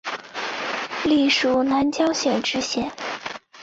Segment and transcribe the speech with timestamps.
[1.05, 2.91] 历署南江县知县。